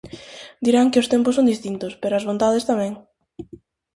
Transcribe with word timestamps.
Dirán 0.65 0.89
que 0.91 1.01
os 1.03 1.09
tempos 1.13 1.35
son 1.37 1.49
distintos, 1.51 1.91
pero 2.01 2.13
as 2.15 2.27
vontades 2.29 2.67
tamén. 2.69 2.91